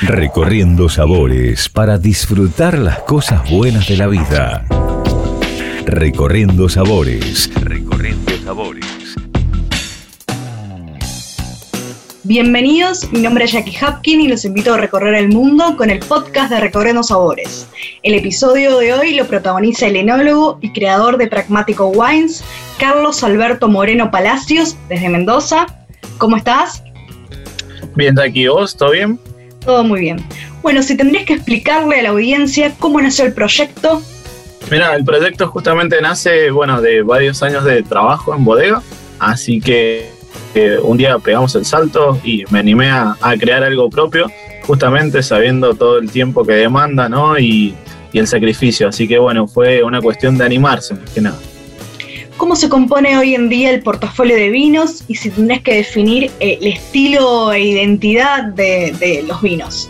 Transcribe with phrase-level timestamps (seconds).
[0.00, 4.64] Recorriendo sabores para disfrutar las cosas buenas de la vida.
[5.86, 7.50] Recorriendo sabores.
[7.60, 8.84] Recorriendo sabores.
[12.26, 15.98] Bienvenidos, mi nombre es Jackie Hapkin y los invito a recorrer el mundo con el
[15.98, 17.68] podcast de Recorriendo Sabores.
[18.02, 22.42] El episodio de hoy lo protagoniza el enólogo y creador de Pragmático Wines,
[22.78, 25.66] Carlos Alberto Moreno Palacios, desde Mendoza.
[26.16, 26.82] ¿Cómo estás?
[27.94, 28.74] Bien, Jackie, ¿vos?
[28.74, 29.20] ¿Todo bien?
[29.64, 30.18] Todo muy bien.
[30.62, 34.02] Bueno, si tendrías que explicarle a la audiencia cómo nació el proyecto.
[34.70, 38.82] Mira, el proyecto justamente nace, bueno, de varios años de trabajo en bodega,
[39.18, 40.14] así que
[40.82, 44.30] un día pegamos el salto y me animé a, crear algo propio,
[44.66, 47.38] justamente sabiendo todo el tiempo que demanda, ¿no?
[47.38, 47.74] Y,
[48.12, 48.86] el sacrificio.
[48.86, 51.36] Así que bueno, fue una cuestión de animarse, más que nada.
[52.36, 56.30] ¿Cómo se compone hoy en día el portafolio de vinos y si tendrías que definir
[56.40, 59.88] eh, el estilo e identidad de, los vinos?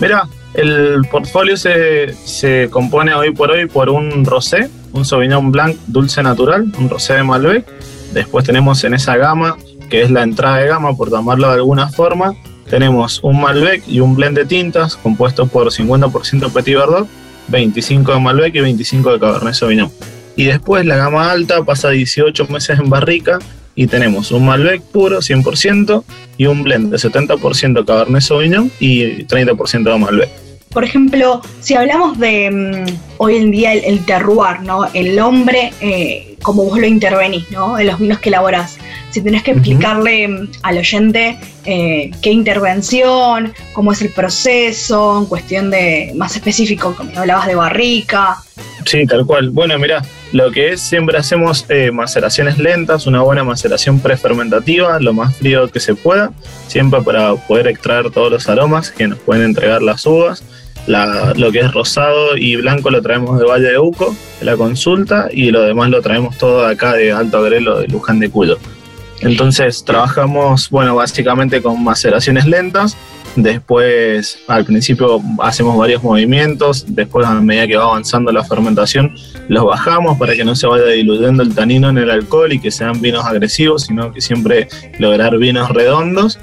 [0.00, 5.76] Mira, el portfolio se, se, compone hoy por hoy por un rosé, un Sauvignon Blanc
[5.86, 7.66] dulce natural, un rosé de Malbec.
[8.12, 9.56] Después tenemos en esa gama
[9.92, 12.34] que es la entrada de gama, por llamarlo de alguna forma,
[12.70, 17.06] tenemos un Malbec y un blend de tintas compuesto por 50% Petit Verdot,
[17.48, 19.90] 25 de Malbec y 25 de Cabernet Sauvignon.
[20.36, 23.38] Y después la gama alta pasa 18 meses en barrica
[23.74, 26.04] y tenemos un Malbec puro 100%
[26.36, 30.28] y un blend de 70% Cabernet Sauvignon y 30% de Malbec.
[30.70, 34.86] Por ejemplo, si hablamos de mm, hoy en día el, terroir, ¿no?
[34.94, 37.78] El hombre, eh, como vos lo intervenís, ¿no?
[37.78, 38.78] En los vinos que elaborás
[39.12, 45.26] si tenés que explicarle mm, al oyente eh, qué intervención, cómo es el proceso, en
[45.26, 48.38] cuestión de más específico, como hablabas de barrica.
[48.86, 49.50] Sí, tal cual.
[49.50, 50.02] Bueno, mira,
[50.32, 55.68] lo que es, siempre hacemos eh, maceraciones lentas, una buena maceración prefermentativa, lo más frío
[55.68, 56.32] que se pueda,
[56.68, 60.42] siempre para poder extraer todos los aromas que nos pueden entregar las uvas.
[60.86, 65.28] lo que es rosado y blanco lo traemos de Valle de Uco, de la consulta,
[65.30, 68.58] y lo demás lo traemos todo acá de Alto Agrelo, de Luján de Cuyo.
[69.20, 72.96] Entonces trabajamos, bueno, básicamente con maceraciones lentas.
[73.36, 76.84] Después, al principio hacemos varios movimientos.
[76.88, 79.14] Después, a medida que va avanzando la fermentación,
[79.48, 82.70] los bajamos para que no se vaya diluyendo el tanino en el alcohol y que
[82.70, 86.38] sean vinos agresivos, sino que siempre lograr vinos redondos.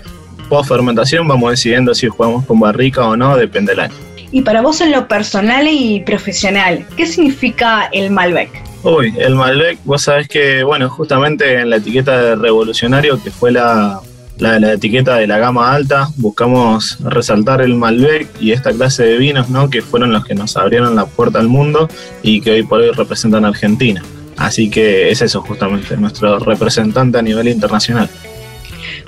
[0.50, 3.96] Post fermentación vamos decidiendo si jugamos con barrica o no, depende del año.
[4.32, 8.50] Y para vos en lo personal y profesional, ¿qué significa el Malbec?
[8.84, 13.52] Uy, el Malbec, vos sabés que, bueno, justamente en la etiqueta de revolucionario, que fue
[13.52, 14.00] la,
[14.40, 19.50] la, etiqueta de la gama alta, buscamos resaltar el Malbec y esta clase de vinos,
[19.50, 19.70] ¿no?
[19.70, 21.90] Que fueron los que nos abrieron la puerta al mundo
[22.24, 24.02] y que hoy por hoy representan a Argentina.
[24.38, 28.10] Así que es eso justamente, nuestro representante a nivel internacional.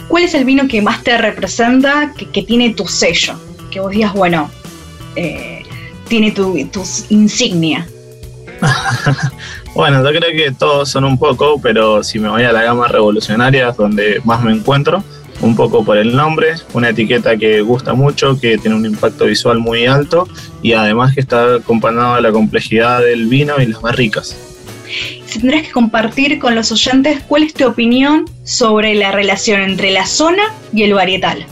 [0.09, 3.33] ¿Cuál es el vino que más te representa, que, tiene tu sello?
[3.71, 4.51] Que vos digas, bueno,
[5.15, 5.63] eh,
[6.09, 7.87] tiene tu, tus insignia.
[9.73, 12.89] Bueno, yo creo que todos son un poco, pero si me voy a la gama
[12.89, 15.01] revolucionaria es donde más me encuentro,
[15.41, 19.59] un poco por el nombre, una etiqueta que gusta mucho, que tiene un impacto visual
[19.59, 20.27] muy alto
[20.61, 24.37] y además que está acompañado de la complejidad del vino y las barricas.
[25.25, 29.91] Si tendrías que compartir con los oyentes, ¿cuál es tu opinión sobre la relación entre
[29.91, 30.43] la zona
[30.73, 31.45] y el varietal?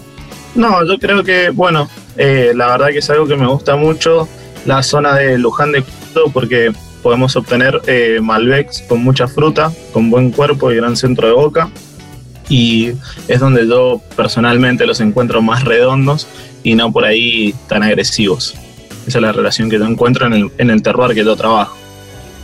[0.56, 4.28] No, yo creo que, bueno, eh, la verdad que es algo que me gusta mucho,
[4.66, 10.10] la zona de Luján de Cuto, porque podemos obtener eh, Malbecs con mucha fruta, con
[10.10, 11.70] buen cuerpo y gran centro de boca.
[12.50, 12.94] Y
[13.28, 16.28] es donde yo personalmente los encuentro más redondos
[16.64, 18.56] y no por ahí tan agresivos.
[19.08, 21.78] Esa es la relación que yo encuentro en el, en el terroir que yo trabajo.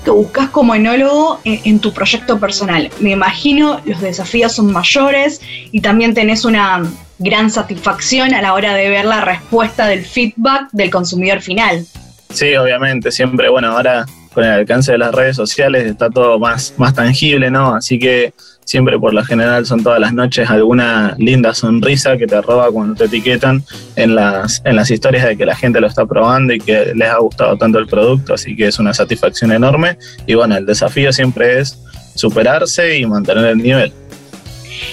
[0.03, 2.91] Que buscas como enólogo en, en, tu proyecto personal.
[2.99, 6.83] Me imagino los desafíos son mayores y también tenés una
[7.17, 11.85] gran satisfacción a la hora de ver la respuesta del feedback del consumidor final.
[12.29, 16.73] Sí, obviamente, siempre, bueno, ahora con el alcance de las redes sociales está todo más,
[16.77, 17.73] más tangible, ¿no?
[17.73, 18.33] Así que
[18.65, 22.95] siempre por lo general son todas las noches alguna linda sonrisa que te roba cuando
[22.95, 23.63] te etiquetan
[23.95, 27.09] en las, en las historias de que la gente lo está probando y que les
[27.09, 29.97] ha gustado tanto el producto, así que es una satisfacción enorme
[30.28, 31.79] y bueno, el desafío siempre es
[32.16, 33.93] superarse y mantener el nivel.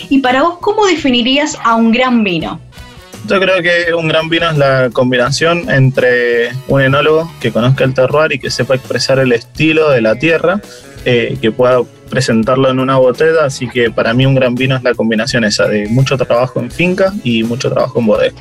[0.08, 2.60] ¿Y para vos cómo definirías a un gran vino?
[3.28, 7.94] Yo creo que un gran vino es la combinación entre un enólogo que conozca el
[7.94, 10.60] terroir y que sepa expresar el estilo de la tierra,
[11.04, 11.82] eh, que pueda
[12.12, 13.46] presentarlo en una botella.
[13.46, 16.70] Así que para mí un gran vino es la combinación esa de mucho trabajo en
[16.70, 18.36] finca y mucho trabajo en bodega.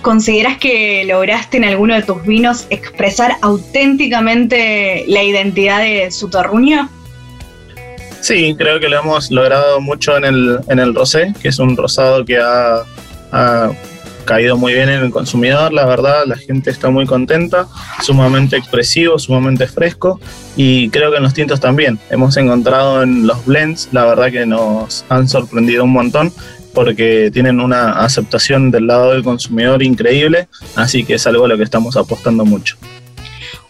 [0.00, 6.88] ¿Consideras que lograste en alguno de tus vinos expresar auténticamente la identidad de su terruño?
[8.22, 11.76] Sí, creo que lo hemos logrado mucho en el, en el rosé, que es un
[11.76, 12.84] rosado que ha
[13.32, 13.70] ha
[14.30, 17.66] caído muy bien en el consumidor, la verdad, la gente está muy contenta,
[18.00, 20.20] sumamente expresivo, sumamente fresco
[20.56, 21.98] y creo que en los tintos también.
[22.10, 26.32] Hemos encontrado en los blends, la verdad que nos han sorprendido un montón
[26.72, 30.46] porque tienen una aceptación del lado del consumidor increíble,
[30.76, 32.76] así que es algo a lo que estamos apostando mucho.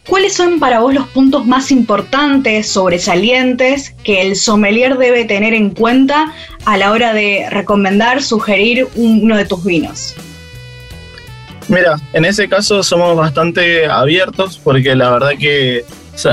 [0.06, 5.70] ¿Cuáles son para vos los puntos más importantes, sobresalientes, que el sommelier debe tener en
[5.70, 6.34] cuenta
[6.66, 10.16] a la hora de recomendar, sugerir uno de tus vinos?
[11.70, 15.84] Mira, en ese caso somos bastante abiertos porque la verdad que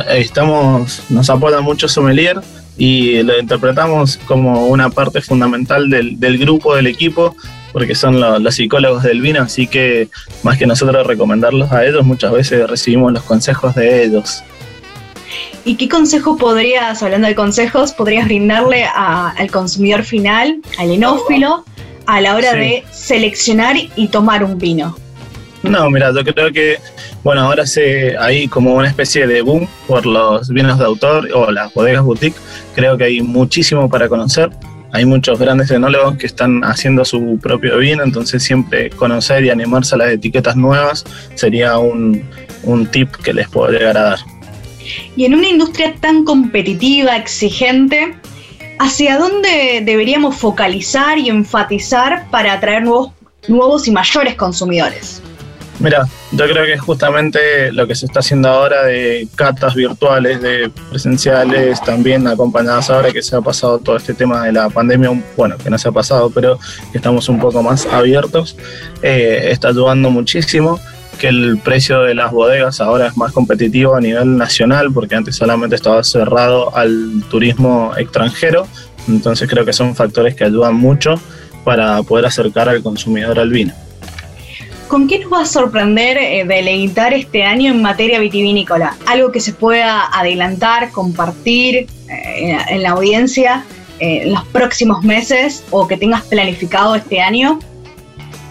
[0.09, 2.41] estamos, nos apoya mucho sommelier
[2.75, 7.35] y lo interpretamos como una parte fundamental del, del grupo, del equipo,
[7.71, 10.09] porque son los psicólogos del vino, así que
[10.41, 14.43] más que nosotros recomendarlos a ellos, muchas veces recibimos los consejos de ellos.
[15.65, 21.63] ¿Y qué consejo podrías, hablando de consejos, podrías brindarle al consumidor final, al enófilo,
[22.07, 24.97] a la hora de seleccionar y tomar un vino?
[25.69, 26.77] No, mira, yo creo que,
[27.23, 31.51] bueno, ahora se, hay como una especie de boom por los vinos de autor o
[31.51, 32.37] las bodegas boutique.
[32.75, 34.49] Creo que hay muchísimo para conocer
[34.93, 39.95] hay muchos grandes enólogos que están haciendo su propio vino, entonces siempre conocer y animarse
[39.95, 41.03] a las etiquetas nuevas
[41.35, 42.23] sería un,
[42.91, 44.19] tip que les puedo llegar a dar.
[45.15, 48.15] Y en una industria tan competitiva, exigente,
[48.79, 53.11] ¿hacia dónde deberíamos focalizar y enfatizar para atraer nuevos,
[53.47, 55.21] nuevos y mayores consumidores?
[55.79, 60.71] Mira, yo creo que justamente lo que se está haciendo ahora de catas virtuales, de
[60.89, 65.55] presenciales, también acompañadas ahora que se ha pasado todo este tema de la pandemia, bueno,
[65.57, 66.57] que no se ha pasado, pero
[66.93, 68.57] estamos un poco más abiertos,
[69.03, 70.79] eh, está ayudando muchísimo
[71.19, 75.35] que el precio de las bodegas ahora es más competitivo a nivel nacional, porque antes
[75.35, 78.67] solamente estaba cerrado al turismo extranjero,
[79.07, 81.21] entonces creo que son factores que ayudan mucho
[81.63, 83.73] para poder acercar al consumidor al vino.
[84.87, 88.95] ¿Con qué nos va a sorprender eh, deleitar este año en materia vitivinícola?
[89.05, 93.65] Algo que se pueda adelantar, compartir eh, en la audiencia
[93.99, 97.59] eh, en los próximos meses o que tengas planificado este año.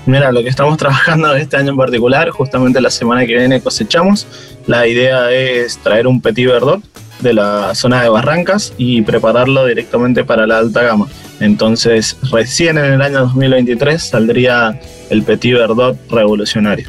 [0.05, 4.27] Mira, lo que estamos trabajando este año en particular, justamente la semana que viene cosechamos,
[4.67, 6.83] la idea es traer un Petit Verdot
[7.21, 11.07] de la zona de Barrancas y prepararlo directamente para la alta gama.
[11.41, 14.81] Entonces, recién en el año 2023 saldría
[15.11, 16.89] el Petit Verdot revolucionario.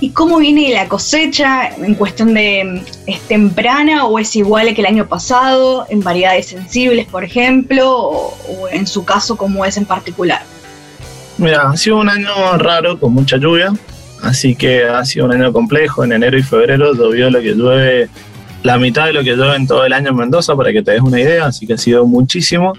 [0.00, 4.86] ¿Y cómo viene la cosecha en cuestión de es temprana o es igual que el
[4.86, 10.42] año pasado en variedades sensibles, por ejemplo, o, en su caso cómo es en particular?
[11.38, 13.72] Mira, ha sido un año raro con mucha lluvia,
[14.22, 16.04] así que ha sido un año complejo.
[16.04, 18.10] En enero y febrero llovió lo que llueve,
[18.62, 20.90] la mitad de lo que llueve en todo el año en Mendoza, para que te
[20.90, 22.74] des una idea, así que ha sido muchísimo.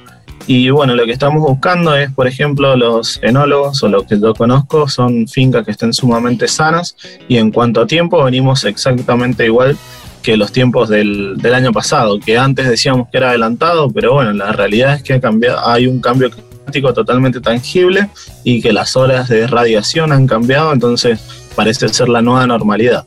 [0.47, 4.33] Y bueno, lo que estamos buscando es, por ejemplo, los enólogos o los que yo
[4.35, 6.95] conozco son fincas que estén sumamente sanas
[7.27, 9.75] y en cuanto a tiempo venimos exactamente igual
[10.21, 14.51] que los tiempos del, año pasado, que antes decíamos que era adelantado, pero bueno, la
[14.51, 18.09] realidad es que ha cambiado, hay un cambio climático totalmente tangible
[18.43, 21.19] y que las horas de radiación han cambiado, entonces
[21.55, 23.05] parece ser la nueva normalidad.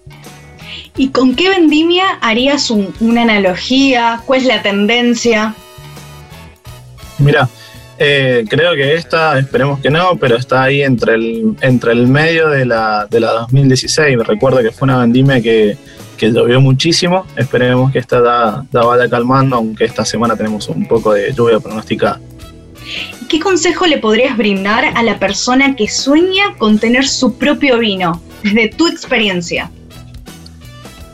[0.96, 4.20] ¿Y con qué vendimia harías una analogía?
[4.25, 5.55] ¿Cuál es la tendencia?
[7.18, 7.48] Mira,
[7.98, 12.48] eh, creo que esta, esperemos que no, pero está ahí entre el, entre el medio
[12.48, 14.16] de la, de la 2016.
[14.18, 15.76] Recuerdo que fue una vendimia que,
[16.16, 17.26] que llovió muchísimo.
[17.37, 22.20] Esperemos que esta da, vaya calmando, aunque esta semana tenemos un poco de lluvia pronosticada.
[23.28, 28.22] ¿Qué consejo le podrías brindar a la persona que sueña con tener su propio vino,
[28.42, 29.70] desde tu experiencia?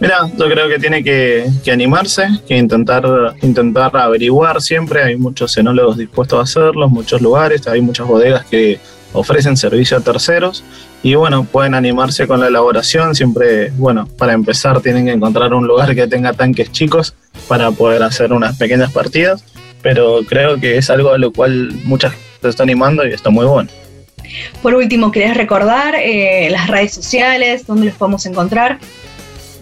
[0.04, 3.06] Mira, yo creo que tiene que, animarse, que intentar,
[3.40, 5.02] intentar averiguar siempre.
[5.02, 8.78] Hay muchos enólogos dispuestos a hacerlo, muchos lugares, hay muchas bodegas que
[9.14, 10.62] ofrecen servicio a terceros
[11.02, 13.14] y bueno, pueden animarse con la elaboración.
[13.14, 17.14] Siempre, bueno, para empezar tienen que encontrar un lugar que tenga tanques chicos
[17.48, 19.42] para poder hacer unas pequeñas partidas,
[19.80, 23.30] pero creo que es algo a lo cual mucha gente se está animando y está
[23.30, 23.70] muy bueno.
[24.60, 28.78] Por último, ¿querés recordar eh, las redes sociales, dónde los podemos encontrar?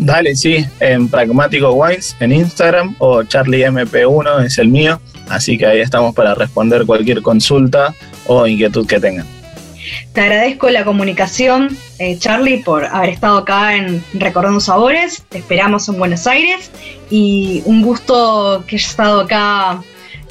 [0.05, 5.81] Dale, sí, en Pragmático Wines en Instagram o CharlieMP1 es el mío, así que ahí
[5.81, 7.95] estamos para responder cualquier consulta
[8.27, 9.27] o inquietud que tengan.
[10.13, 15.23] Te agradezco la comunicación, eh, Charlie, por haber estado acá en Recordando Sabores.
[15.29, 16.73] Te esperamos en Buenos Aires
[17.09, 19.83] y un gusto que hayas estado acá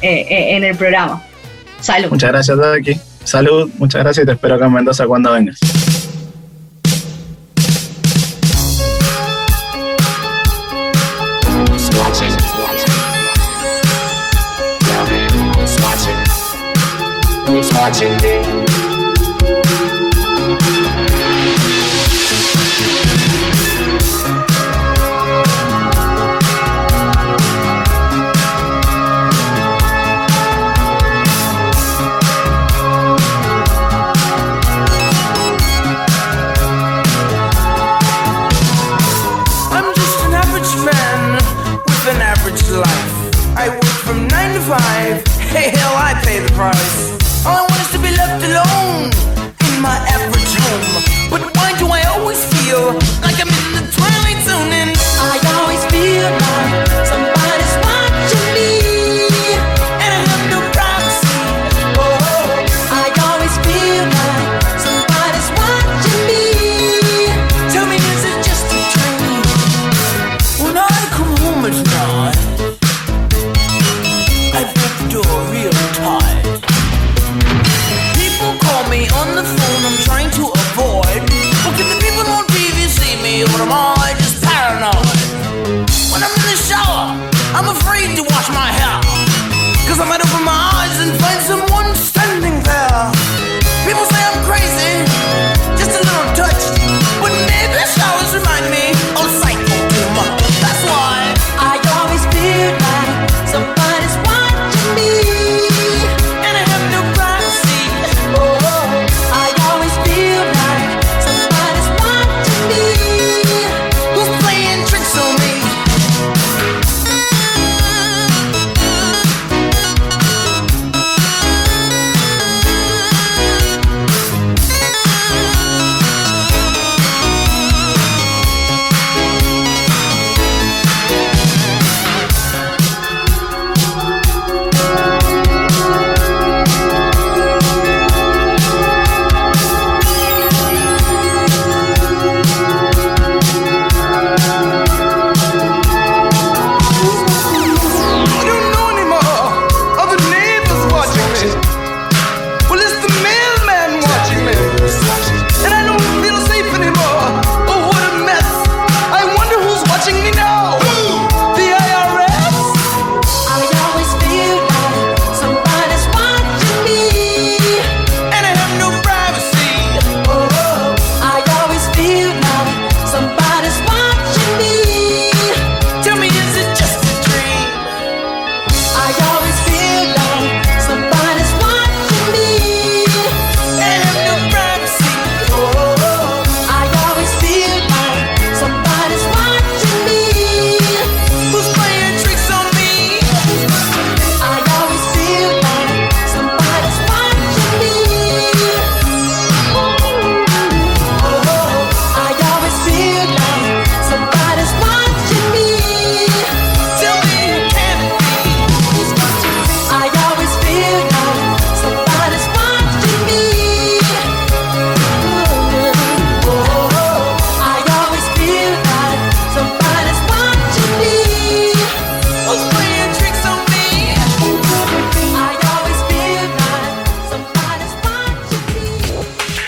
[0.02, 1.24] eh, eh, en el programa.
[1.80, 2.10] Salud.
[2.10, 3.00] Muchas gracias, aquí.
[3.24, 5.60] Salud, muchas gracias y te espero acá en Mendoza cuando vengas.
[17.82, 18.81] Watching me.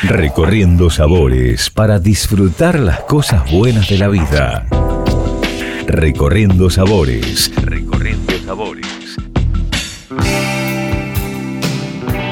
[0.03, 4.65] Recorriendo sabores para disfrutar las cosas buenas de la vida.
[5.87, 7.49] Recorriendo sabores.
[7.61, 8.85] Recorriendo sabores.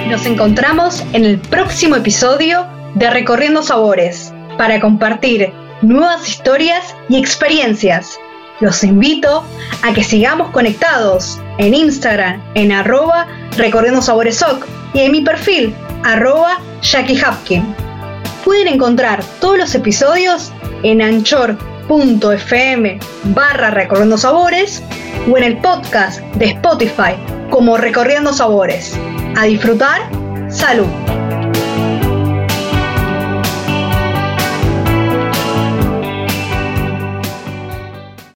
[0.10, 8.20] Nos encontramos en el próximo episodio de Recorriendo Sabores para compartir nuevas historias y experiencias.
[8.60, 9.46] Los invito
[9.82, 14.44] a que sigamos conectados en Instagram en arroba Recorriendo Sabores
[14.94, 17.76] y en mi perfil arroba Jackie Hapkin.
[18.44, 20.52] Pueden encontrar todos los episodios
[20.84, 24.82] en anchor.fm barra Recorriendo Sabores
[25.32, 27.16] o en el podcast de Spotify
[27.50, 28.98] como Recorriendo Sabores.
[29.38, 30.02] A disfrutar,
[30.50, 30.88] salud.